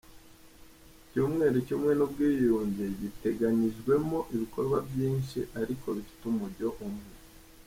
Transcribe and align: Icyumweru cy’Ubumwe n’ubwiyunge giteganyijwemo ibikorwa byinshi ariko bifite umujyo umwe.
Icyumweru 1.05 1.57
cy’Ubumwe 1.65 1.93
n’ubwiyunge 1.95 2.85
giteganyijwemo 3.01 4.19
ibikorwa 4.35 4.77
byinshi 4.89 5.39
ariko 5.61 5.85
bifite 5.97 6.23
umujyo 6.31 6.69
umwe. 6.87 7.07